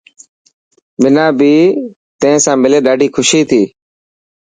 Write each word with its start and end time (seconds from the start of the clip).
منان 1.01 1.29
بي 1.39 1.51
تين 2.19 2.35
ساملي 2.45 2.79
ڏاڍي 2.85 3.07
خوشي 3.15 3.41
ٿي. 3.49 3.61